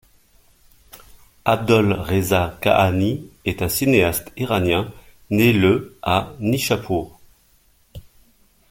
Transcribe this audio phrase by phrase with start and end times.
[1.45, 4.91] Abdolreza kahani est un cinéaste Iranien,
[5.29, 7.19] né le à Nishapur.